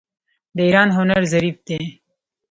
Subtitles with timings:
[0.55, 1.79] د ایران هنر ظریف دی.